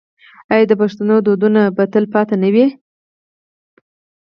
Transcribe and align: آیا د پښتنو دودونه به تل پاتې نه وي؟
آیا 0.53 0.65
د 0.69 0.73
پښتنو 0.81 1.15
دودونه 1.25 1.61
به 1.75 1.83
تل 1.93 2.05
پاتې 2.13 2.35
نه 2.43 2.49
وي؟ 2.53 2.65